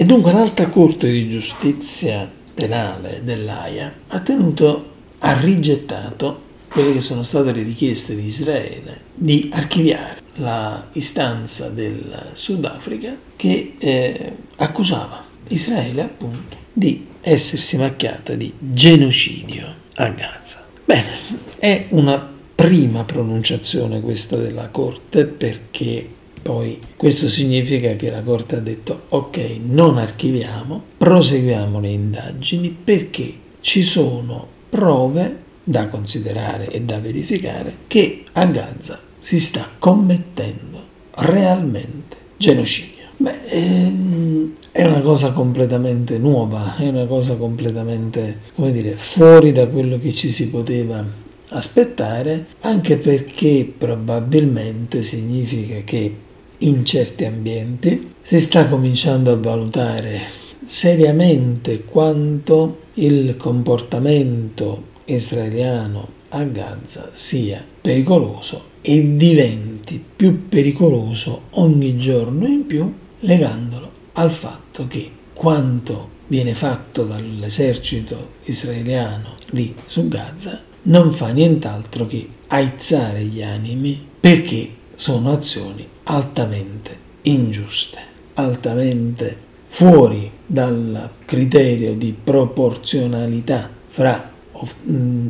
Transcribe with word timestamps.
E 0.00 0.06
dunque 0.06 0.32
l'Alta 0.32 0.70
Corte 0.70 1.10
di 1.10 1.28
Giustizia 1.28 2.26
Penale 2.54 3.20
dell'AIA 3.22 3.94
ha 4.06 4.20
tenuto, 4.20 4.86
ha 5.18 5.38
rigettato 5.38 6.40
quelle 6.70 6.94
che 6.94 7.02
sono 7.02 7.22
state 7.22 7.52
le 7.52 7.62
richieste 7.62 8.16
di 8.16 8.24
Israele 8.24 8.98
di 9.12 9.50
archiviare 9.52 10.22
la 10.36 10.88
istanza 10.94 11.68
del 11.68 12.30
Sudafrica 12.32 13.14
che 13.36 13.74
eh, 13.76 14.36
accusava 14.56 15.22
Israele 15.48 16.00
appunto 16.00 16.56
di 16.72 17.06
essersi 17.20 17.76
macchiata 17.76 18.32
di 18.36 18.50
genocidio 18.58 19.66
a 19.96 20.08
Gaza. 20.08 20.66
Bene, 20.82 21.10
è 21.58 21.88
una 21.90 22.26
prima 22.54 23.04
pronunciazione 23.04 24.00
questa 24.00 24.36
della 24.36 24.68
Corte 24.68 25.26
perché 25.26 26.08
poi 26.42 26.78
questo 26.96 27.28
significa 27.28 27.94
che 27.96 28.10
la 28.10 28.22
Corte 28.22 28.56
ha 28.56 28.60
detto 28.60 29.02
ok, 29.08 29.58
non 29.66 29.98
archiviamo, 29.98 30.82
proseguiamo 30.96 31.80
le 31.80 31.88
indagini 31.88 32.70
perché 32.70 33.32
ci 33.60 33.82
sono 33.82 34.46
prove 34.70 35.48
da 35.62 35.88
considerare 35.88 36.68
e 36.68 36.80
da 36.82 36.98
verificare 36.98 37.76
che 37.86 38.24
a 38.32 38.46
Gaza 38.46 38.98
si 39.18 39.38
sta 39.38 39.68
commettendo 39.78 40.82
realmente 41.16 42.16
genocidio. 42.36 43.04
Beh, 43.18 43.38
ehm, 43.48 44.54
è 44.72 44.84
una 44.84 45.00
cosa 45.00 45.32
completamente 45.32 46.16
nuova, 46.16 46.76
è 46.76 46.88
una 46.88 47.04
cosa 47.06 47.36
completamente, 47.36 48.38
come 48.54 48.72
dire, 48.72 48.92
fuori 48.92 49.52
da 49.52 49.68
quello 49.68 49.98
che 49.98 50.14
ci 50.14 50.30
si 50.30 50.48
poteva 50.48 51.04
aspettare, 51.48 52.46
anche 52.60 52.96
perché 52.96 53.70
probabilmente 53.76 55.02
significa 55.02 55.80
che 55.84 56.14
in 56.62 56.84
certi 56.84 57.24
ambienti 57.24 58.12
si 58.22 58.40
sta 58.40 58.68
cominciando 58.68 59.32
a 59.32 59.36
valutare 59.36 60.20
seriamente 60.64 61.84
quanto 61.84 62.82
il 62.94 63.36
comportamento 63.36 64.88
israeliano 65.06 66.18
a 66.30 66.42
Gaza 66.44 67.10
sia 67.12 67.64
pericoloso 67.80 68.64
e 68.82 69.16
diventi 69.16 70.02
più 70.16 70.48
pericoloso 70.48 71.42
ogni 71.52 71.96
giorno 71.96 72.46
in 72.46 72.66
più 72.66 72.92
legandolo 73.20 73.90
al 74.12 74.30
fatto 74.30 74.86
che 74.86 75.10
quanto 75.32 76.18
viene 76.26 76.54
fatto 76.54 77.04
dall'esercito 77.04 78.32
israeliano 78.44 79.34
lì 79.50 79.74
su 79.86 80.06
Gaza 80.08 80.62
non 80.82 81.10
fa 81.10 81.28
nient'altro 81.28 82.06
che 82.06 82.28
aizzare 82.48 83.22
gli 83.22 83.42
animi 83.42 84.06
perché 84.20 84.68
sono 84.94 85.32
azioni 85.32 85.86
altamente 86.10 86.98
ingiuste, 87.22 87.98
altamente 88.34 89.48
fuori 89.68 90.30
dal 90.44 91.10
criterio 91.24 91.94
di 91.94 92.14
proporzionalità 92.22 93.68
fra 93.86 94.30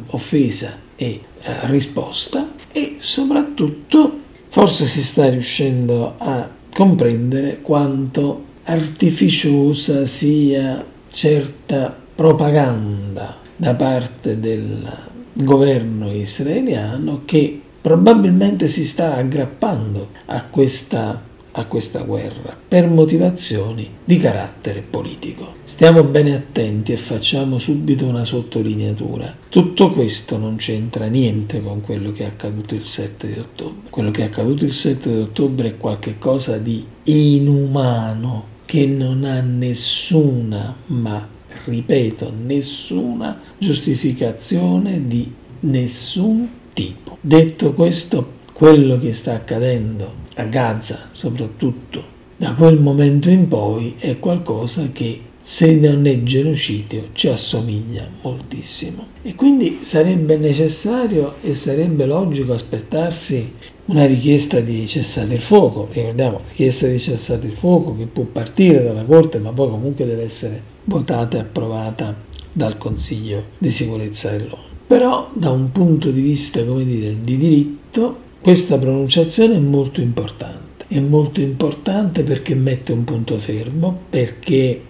offesa 0.07 0.79
e 0.97 1.07
eh, 1.07 1.21
risposta 1.67 2.53
e 2.73 2.97
soprattutto 2.99 4.19
forse 4.49 4.87
si 4.87 5.03
sta 5.03 5.29
riuscendo 5.29 6.15
a 6.17 6.49
comprendere 6.73 7.61
quanto 7.61 8.45
artificiosa 8.65 10.07
sia 10.07 10.85
certa 11.09 11.95
propaganda 12.15 13.37
da 13.57 13.75
parte 13.75 14.41
del 14.41 15.09
governo 15.35 16.11
israeliano 16.13 17.23
che 17.25 17.60
probabilmente 17.81 18.69
si 18.69 18.85
sta 18.85 19.15
aggrappando 19.17 20.09
a 20.27 20.45
questa 20.45 21.29
a 21.53 21.67
questa 21.67 22.03
guerra 22.03 22.57
per 22.69 22.87
motivazioni 22.87 23.89
di 24.05 24.19
carattere 24.19 24.83
politico. 24.83 25.55
Stiamo 25.65 26.05
bene 26.05 26.35
attenti 26.35 26.93
e 26.93 26.97
facciamo 26.97 27.59
subito 27.59 28.07
una 28.07 28.25
sottolineatura. 28.25 29.35
Tutto 29.49 29.91
questo 29.91 30.37
non 30.37 30.57
c'entra 30.57 31.07
niente 31.07 31.61
con 31.63 31.81
quello 31.81 32.13
che 32.13 32.25
è 32.25 32.27
accaduto 32.27 32.75
il 32.75 32.85
7 32.85 33.27
di 33.27 33.39
ottobre. 33.39 33.91
Quello 33.91 34.11
che 34.11 34.23
è 34.23 34.27
accaduto 34.27 34.65
il 34.65 34.73
7 34.73 35.13
di 35.13 35.21
ottobre 35.21 35.69
è 35.69 35.77
qualcosa 35.77 36.59
di 36.59 36.85
inumano 37.05 38.59
che 38.65 38.87
non 38.87 39.25
ha 39.25 39.41
nessuna, 39.41 40.77
ma 40.87 41.27
ripeto, 41.65 42.33
nessuna 42.45 43.41
giustificazione 43.59 45.07
di 45.09 45.35
nessun 45.61 46.49
tipo. 46.73 47.19
Detto 47.21 47.73
questo, 47.73 48.39
quello 48.53 48.99
che 48.99 49.13
sta 49.13 49.35
accadendo 49.35 50.15
a 50.37 50.45
Gaza 50.45 51.09
soprattutto 51.13 52.19
da 52.37 52.55
quel 52.55 52.81
momento 52.81 53.29
in 53.29 53.49
poi 53.49 53.95
è 53.99 54.19
qualcosa 54.19 54.89
che 54.93 55.21
se 55.43 55.75
non 55.75 56.07
è 56.07 56.23
genocidio 56.23 57.09
ci 57.13 57.29
assomiglia 57.29 58.09
moltissimo. 58.23 59.07
E 59.23 59.35
quindi 59.35 59.81
sarebbe 59.83 60.37
necessario 60.37 61.37
e 61.41 61.55
sarebbe 61.55 62.07
logico 62.07 62.53
aspettarsi 62.53 63.55
una 63.87 64.07
richiesta 64.07 64.61
di 64.61 64.87
cessate 64.87 65.35
il 65.35 65.43
fuoco. 65.43 65.89
Ricordiamo 65.93 66.41
richiesta 66.49 66.87
di 66.87 66.99
cessate 66.99 67.47
il 67.47 67.53
fuoco 67.53 67.97
che 67.97 68.07
può 68.07 68.25
partire 68.25 68.83
dalla 68.83 69.05
corte 69.05 69.39
ma 69.39 69.53
poi 69.53 69.69
comunque 69.69 70.07
deve 70.07 70.25
essere 70.25 70.63
votata 70.85 71.37
e 71.37 71.41
approvata 71.41 72.15
dal 72.53 72.79
Consiglio 72.79 73.45
di 73.59 73.71
sicurezza 73.71 74.31
dell'ONU 74.31 74.70
però 74.91 75.31
da 75.33 75.51
un 75.51 75.71
punto 75.71 76.11
di 76.11 76.21
vista 76.21 76.65
come 76.65 76.85
dire 76.85 77.23
di 77.23 77.37
diritto 77.37 78.19
questa 78.41 78.77
pronunciazione 78.77 79.55
è 79.55 79.61
molto 79.61 80.01
importante, 80.01 80.87
è 80.89 80.99
molto 80.99 81.41
importante 81.41 82.25
perché 82.25 82.57
mette 82.57 82.91
un 82.91 83.05
punto 83.05 83.39
fermo, 83.39 83.97
perché 84.11 84.83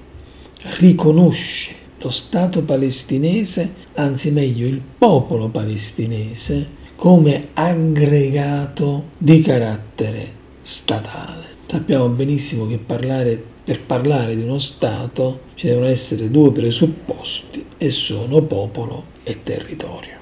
riconosce 0.78 1.74
lo 1.98 2.08
Stato 2.08 2.62
palestinese, 2.62 3.74
anzi 3.96 4.30
meglio 4.30 4.66
il 4.66 4.80
popolo 4.96 5.50
palestinese, 5.50 6.66
come 6.96 7.48
aggregato 7.52 9.08
di 9.18 9.42
carattere 9.42 10.32
statale. 10.62 11.44
Sappiamo 11.66 12.08
benissimo 12.08 12.66
che 12.66 12.78
parlare, 12.78 13.38
per 13.62 13.82
parlare 13.82 14.34
di 14.34 14.44
uno 14.44 14.58
Stato 14.58 15.40
ci 15.56 15.66
devono 15.66 15.88
essere 15.88 16.30
due 16.30 16.52
presupposti 16.52 17.66
e 17.76 17.90
sono 17.90 18.40
popolo 18.40 19.09
e 19.22 19.42
territorio. 19.42 20.18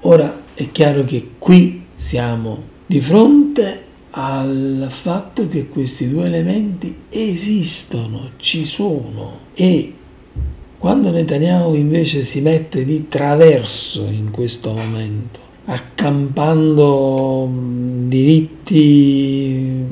Ora 0.00 0.44
è 0.54 0.70
chiaro 0.70 1.04
che 1.04 1.32
qui 1.38 1.84
siamo 1.94 2.62
di 2.86 3.00
fronte 3.00 3.84
al 4.10 4.86
fatto 4.88 5.46
che 5.48 5.68
questi 5.68 6.08
due 6.08 6.26
elementi 6.26 6.96
esistono, 7.08 8.30
ci 8.38 8.64
sono 8.64 9.40
e 9.54 9.94
quando 10.78 11.10
Netanyahu 11.10 11.74
invece 11.74 12.22
si 12.22 12.40
mette 12.40 12.86
di 12.86 13.06
traverso 13.06 14.06
in 14.06 14.30
questo 14.30 14.72
momento, 14.72 15.38
accampando 15.66 17.50
diritti 18.06 19.84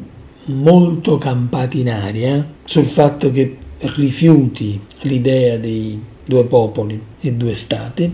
molto 0.46 1.18
campati 1.18 1.80
in 1.80 1.90
aria 1.90 2.54
sul 2.64 2.86
fatto 2.86 3.30
che 3.30 3.58
rifiuti 3.96 4.80
l'idea 5.02 5.58
dei 5.58 6.02
due 6.24 6.46
popoli 6.46 6.98
e 7.20 7.32
due 7.34 7.52
stati, 7.52 8.10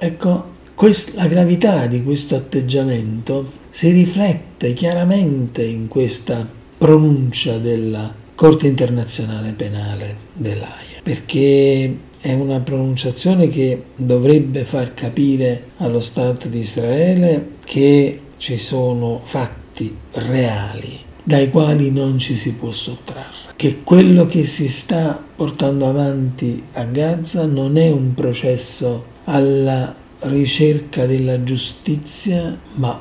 ecco, 0.00 0.44
quest- 0.74 1.14
la 1.16 1.26
gravità 1.26 1.86
di 1.86 2.02
questo 2.02 2.34
atteggiamento 2.34 3.58
si 3.68 3.90
riflette 3.90 4.72
chiaramente 4.72 5.62
in 5.62 5.88
questa 5.88 6.48
pronuncia 6.78 7.58
della 7.58 8.14
Corte 8.34 8.66
internazionale 8.66 9.52
penale 9.52 10.16
dell'AIA, 10.32 11.02
perché 11.02 11.94
è 12.18 12.32
una 12.32 12.60
pronunciazione 12.60 13.48
che 13.48 13.82
dovrebbe 13.94 14.64
far 14.64 14.94
capire 14.94 15.64
allo 15.76 16.00
Stato 16.00 16.48
di 16.48 16.60
Israele 16.60 17.56
che 17.62 18.20
ci 18.38 18.56
sono 18.56 19.20
fatti 19.22 19.94
reali 20.12 21.08
dai 21.22 21.50
quali 21.50 21.90
non 21.90 22.18
ci 22.18 22.34
si 22.34 22.54
può 22.54 22.72
sottrarre, 22.72 23.52
che 23.56 23.82
quello 23.84 24.26
che 24.26 24.44
si 24.44 24.68
sta 24.68 25.22
portando 25.36 25.86
avanti 25.86 26.62
a 26.72 26.84
Gaza 26.84 27.46
non 27.46 27.76
è 27.76 27.90
un 27.90 28.14
processo 28.14 29.09
alla 29.30 29.94
ricerca 30.20 31.06
della 31.06 31.42
giustizia, 31.44 32.58
ma 32.74 33.00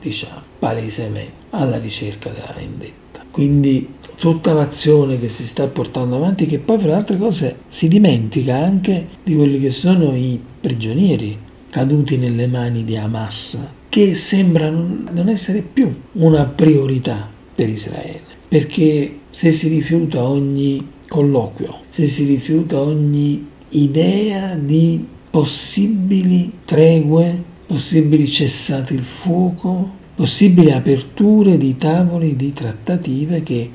diciamo 0.00 0.42
palesemente 0.58 1.32
alla 1.50 1.78
ricerca 1.78 2.30
della 2.30 2.54
vendetta. 2.56 3.24
Quindi 3.30 3.94
tutta 4.16 4.52
l'azione 4.52 5.18
che 5.18 5.28
si 5.28 5.46
sta 5.46 5.66
portando 5.68 6.16
avanti, 6.16 6.46
che 6.46 6.58
poi 6.58 6.78
fra 6.78 6.88
le 6.88 6.94
altre 6.94 7.16
cose 7.16 7.60
si 7.68 7.86
dimentica 7.86 8.56
anche 8.56 9.06
di 9.22 9.34
quelli 9.34 9.60
che 9.60 9.70
sono 9.70 10.14
i 10.16 10.40
prigionieri 10.60 11.38
caduti 11.70 12.16
nelle 12.16 12.48
mani 12.48 12.84
di 12.84 12.96
Hamas, 12.96 13.66
che 13.88 14.14
sembrano 14.16 15.04
non 15.12 15.28
essere 15.28 15.62
più 15.62 15.94
una 16.12 16.44
priorità 16.46 17.28
per 17.54 17.68
Israele, 17.68 18.22
perché 18.48 19.18
se 19.30 19.52
si 19.52 19.68
rifiuta 19.68 20.22
ogni 20.24 20.84
colloquio, 21.06 21.82
se 21.88 22.08
si 22.08 22.24
rifiuta 22.24 22.80
ogni 22.80 23.46
idea 23.70 24.56
di 24.56 25.06
possibili 25.30 26.52
tregue, 26.64 27.42
possibili 27.66 28.28
cessate 28.28 28.94
il 28.94 29.04
fuoco, 29.04 29.98
possibili 30.14 30.70
aperture 30.72 31.56
di 31.56 31.76
tavoli 31.76 32.36
di 32.36 32.50
trattative 32.50 33.42
che 33.42 33.70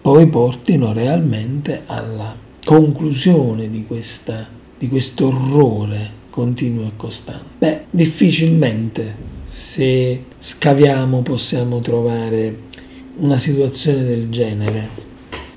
poi 0.00 0.26
portino 0.26 0.92
realmente 0.92 1.82
alla 1.86 2.34
conclusione 2.64 3.70
di, 3.70 3.84
questa, 3.86 4.46
di 4.78 4.88
questo 4.88 5.28
orrore 5.28 6.24
continuo 6.30 6.86
e 6.86 6.92
costante. 6.96 7.44
Beh, 7.58 7.84
difficilmente 7.90 9.14
se 9.48 10.24
scaviamo 10.38 11.22
possiamo 11.22 11.80
trovare 11.80 12.64
una 13.18 13.38
situazione 13.38 14.02
del 14.02 14.28
genere 14.28 14.88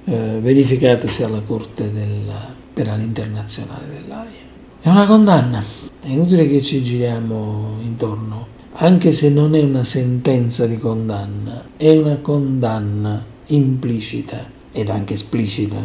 eh, 0.05 0.39
verificatasi 0.41 1.23
alla 1.23 1.41
Corte 1.41 1.91
della, 1.91 2.55
Penale 2.73 3.03
Internazionale 3.03 3.87
dell'AIA. 3.87 4.47
È 4.81 4.87
una 4.87 5.05
condanna, 5.05 5.61
è 6.01 6.07
inutile 6.07 6.47
che 6.47 6.61
ci 6.61 6.81
giriamo 6.81 7.79
intorno, 7.81 8.47
anche 8.75 9.11
se 9.11 9.29
non 9.29 9.53
è 9.53 9.61
una 9.61 9.83
sentenza 9.83 10.65
di 10.67 10.77
condanna, 10.77 11.67
è 11.75 11.97
una 11.97 12.15
condanna 12.19 13.21
implicita 13.47 14.49
ed 14.71 14.87
anche 14.87 15.15
esplicita, 15.15 15.75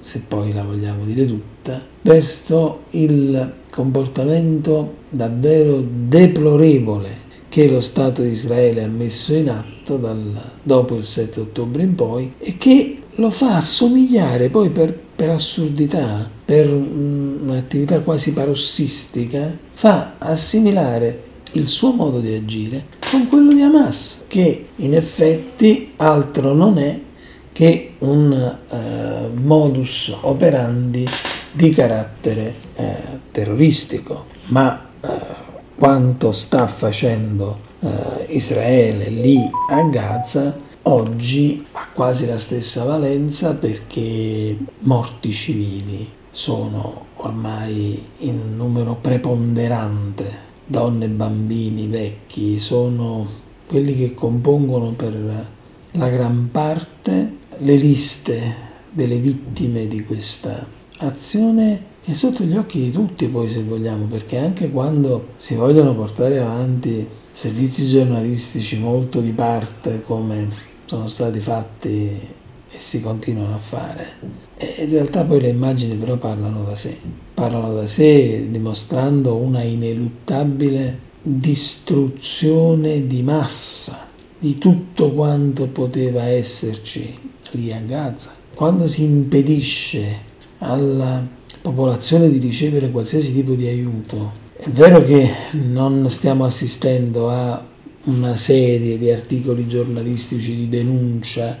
se 0.00 0.22
poi 0.26 0.54
la 0.54 0.64
vogliamo 0.64 1.04
dire 1.04 1.26
tutta, 1.26 1.84
verso 2.00 2.84
il 2.92 3.56
comportamento 3.70 4.94
davvero 5.10 5.84
deplorevole 5.86 7.28
che 7.50 7.68
lo 7.68 7.82
Stato 7.82 8.22
di 8.22 8.30
Israele 8.30 8.84
ha 8.84 8.88
messo 8.88 9.34
in 9.34 9.50
atto 9.50 9.98
dal, 9.98 10.40
dopo 10.62 10.96
il 10.96 11.04
7 11.04 11.40
ottobre 11.40 11.82
in 11.82 11.94
poi 11.94 12.32
e 12.38 12.56
che 12.56 12.99
lo 13.14 13.30
fa 13.30 13.56
assomigliare 13.56 14.48
poi 14.48 14.70
per, 14.70 14.92
per 14.92 15.30
assurdità, 15.30 16.28
per 16.44 16.70
un'attività 16.70 18.00
quasi 18.00 18.32
parossistica, 18.32 19.56
fa 19.74 20.14
assimilare 20.18 21.28
il 21.52 21.66
suo 21.66 21.92
modo 21.92 22.20
di 22.20 22.34
agire 22.34 22.86
con 23.10 23.28
quello 23.28 23.52
di 23.52 23.62
Hamas, 23.62 24.24
che 24.26 24.68
in 24.76 24.94
effetti 24.94 25.92
altro 25.96 26.52
non 26.52 26.78
è 26.78 27.00
che 27.52 27.94
un 27.98 28.56
uh, 28.68 29.38
modus 29.38 30.14
operandi 30.20 31.06
di 31.52 31.70
carattere 31.70 32.54
uh, 32.76 32.84
terroristico, 33.32 34.26
ma 34.46 34.88
uh, 35.00 35.08
quanto 35.76 36.32
sta 36.32 36.66
facendo 36.66 37.68
Israele 38.26 39.08
lì 39.08 39.38
a 39.70 39.82
Gaza 39.84 40.54
oggi 40.82 41.64
ha 41.72 41.88
quasi 41.92 42.26
la 42.26 42.38
stessa 42.38 42.84
valenza 42.84 43.54
perché 43.56 44.56
morti 44.80 45.32
civili 45.32 46.08
sono 46.30 47.06
ormai 47.16 48.02
in 48.18 48.56
numero 48.56 48.96
preponderante, 49.00 50.48
donne, 50.64 51.08
bambini, 51.08 51.86
vecchi, 51.88 52.58
sono 52.58 53.26
quelli 53.66 53.96
che 53.96 54.14
compongono 54.14 54.92
per 54.92 55.46
la 55.92 56.08
gran 56.08 56.48
parte 56.50 57.36
le 57.58 57.74
liste 57.76 58.68
delle 58.90 59.18
vittime 59.18 59.86
di 59.86 60.04
questa 60.04 60.66
azione 60.98 61.88
che 62.02 62.12
è 62.12 62.14
sotto 62.14 62.44
gli 62.44 62.56
occhi 62.56 62.80
di 62.80 62.90
tutti 62.90 63.26
poi 63.26 63.50
se 63.50 63.62
vogliamo, 63.62 64.06
perché 64.06 64.38
anche 64.38 64.70
quando 64.70 65.28
si 65.36 65.54
vogliono 65.54 65.94
portare 65.94 66.38
avanti 66.38 67.06
servizi 67.30 67.86
giornalistici 67.86 68.78
molto 68.78 69.20
di 69.20 69.32
parte 69.32 70.02
come 70.02 70.68
sono 70.90 71.06
stati 71.06 71.38
fatti 71.38 71.88
e 72.68 72.80
si 72.80 73.00
continuano 73.00 73.54
a 73.54 73.58
fare, 73.58 74.08
e 74.56 74.82
in 74.82 74.90
realtà 74.90 75.22
poi 75.22 75.40
le 75.40 75.46
immagini 75.46 75.94
però 75.94 76.16
parlano 76.16 76.64
da 76.64 76.74
sé, 76.74 76.96
parlano 77.32 77.72
da 77.74 77.86
sé 77.86 78.48
dimostrando 78.50 79.36
una 79.36 79.62
ineluttabile 79.62 80.98
distruzione 81.22 83.06
di 83.06 83.22
massa 83.22 84.08
di 84.36 84.58
tutto 84.58 85.12
quanto 85.12 85.68
poteva 85.68 86.24
esserci 86.24 87.16
lì 87.52 87.72
a 87.72 87.78
Gaza. 87.86 88.32
Quando 88.52 88.88
si 88.88 89.04
impedisce 89.04 90.02
alla 90.58 91.24
popolazione 91.62 92.28
di 92.28 92.38
ricevere 92.38 92.90
qualsiasi 92.90 93.32
tipo 93.32 93.54
di 93.54 93.68
aiuto, 93.68 94.32
è 94.56 94.68
vero 94.70 95.00
che 95.02 95.30
non 95.52 96.10
stiamo 96.10 96.44
assistendo 96.44 97.30
a 97.30 97.69
una 98.04 98.36
serie 98.36 98.98
di 98.98 99.10
articoli 99.10 99.66
giornalistici 99.66 100.54
di 100.54 100.68
denuncia 100.68 101.58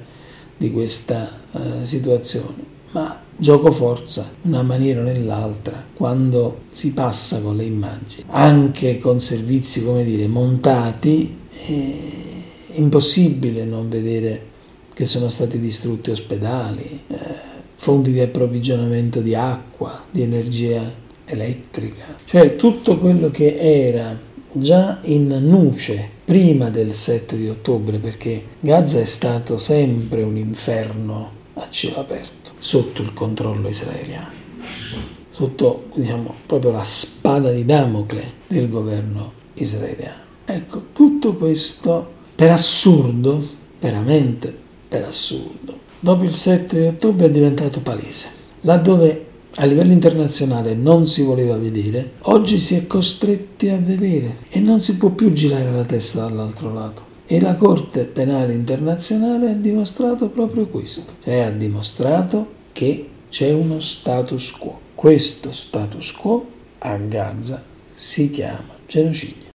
di 0.56 0.70
questa 0.70 1.40
uh, 1.52 1.82
situazione, 1.82 2.64
ma 2.92 3.20
gioco 3.36 3.70
forza 3.70 4.30
una 4.42 4.62
maniera 4.62 5.00
o 5.00 5.04
nell'altra 5.04 5.86
quando 5.94 6.62
si 6.70 6.92
passa 6.92 7.40
con 7.40 7.56
le 7.56 7.64
immagini, 7.64 8.24
anche 8.28 8.98
con 8.98 9.20
servizi, 9.20 9.84
come 9.84 10.04
dire, 10.04 10.26
montati, 10.26 11.38
è 11.50 12.74
impossibile 12.74 13.64
non 13.64 13.88
vedere 13.88 14.48
che 14.92 15.06
sono 15.06 15.28
stati 15.28 15.58
distrutti 15.58 16.10
ospedali, 16.10 17.02
eh, 17.06 17.16
fonti 17.76 18.12
di 18.12 18.20
approvvigionamento 18.20 19.20
di 19.20 19.34
acqua, 19.34 20.04
di 20.10 20.22
energia 20.22 20.82
elettrica, 21.24 22.18
cioè 22.26 22.56
tutto 22.56 22.98
quello 22.98 23.30
che 23.30 23.56
era 23.56 24.28
già 24.52 24.98
in 25.02 25.28
nuce 25.42 26.08
prima 26.24 26.70
del 26.70 26.94
7 26.94 27.36
di 27.36 27.48
ottobre, 27.48 27.98
perché 27.98 28.44
Gaza 28.60 29.00
è 29.00 29.04
stato 29.04 29.58
sempre 29.58 30.22
un 30.22 30.36
inferno 30.36 31.30
a 31.54 31.68
cielo 31.70 32.00
aperto, 32.00 32.52
sotto 32.58 33.02
il 33.02 33.12
controllo 33.12 33.68
israeliano, 33.68 34.32
sotto 35.30 35.84
diciamo, 35.94 36.34
proprio 36.46 36.70
la 36.72 36.84
spada 36.84 37.50
di 37.50 37.64
Damocle 37.64 38.32
del 38.46 38.68
governo 38.68 39.32
israeliano. 39.54 40.22
Ecco, 40.44 40.86
tutto 40.92 41.34
questo 41.34 42.12
per 42.34 42.50
assurdo, 42.50 43.46
veramente 43.78 44.56
per 44.88 45.04
assurdo. 45.04 45.78
Dopo 46.00 46.24
il 46.24 46.32
7 46.32 46.88
ottobre 46.88 47.26
è 47.26 47.30
diventato 47.30 47.80
palese. 47.80 48.28
Laddove 48.62 49.26
a 49.56 49.64
livello 49.64 49.92
internazionale 49.92 50.74
non 50.74 51.06
si 51.06 51.22
voleva 51.22 51.56
vedere, 51.56 52.12
oggi 52.22 52.58
si 52.58 52.76
è 52.76 52.86
costretti 52.86 53.68
a 53.68 53.78
vedere 53.78 54.38
e 54.48 54.60
non 54.60 54.80
si 54.80 54.96
può 54.96 55.10
più 55.10 55.32
girare 55.32 55.70
la 55.70 55.84
testa 55.84 56.22
dall'altro 56.22 56.72
lato. 56.72 57.08
E 57.26 57.40
la 57.40 57.54
Corte 57.54 58.04
Penale 58.04 58.54
Internazionale 58.54 59.50
ha 59.50 59.54
dimostrato 59.54 60.28
proprio 60.30 60.66
questo, 60.66 61.12
cioè 61.22 61.40
ha 61.40 61.50
dimostrato 61.50 62.58
che 62.72 63.08
c'è 63.28 63.52
uno 63.52 63.80
status 63.80 64.50
quo. 64.52 64.80
Questo 64.94 65.52
status 65.52 66.12
quo 66.12 66.46
a 66.78 66.96
Gaza 66.96 67.62
si 67.92 68.30
chiama 68.30 68.74
genocidio. 68.86 69.49